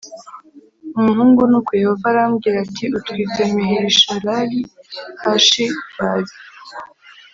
[0.97, 4.59] Umuhungu nuko yehova arambwira ati utwite maherishalali
[5.23, 6.37] hashi bazi